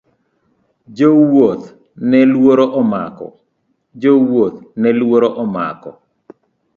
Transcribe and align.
Jo 0.97 1.09
wuoth 1.31 1.65
ne 4.85 4.89
luoro 4.99 5.29
omako. 5.43 5.91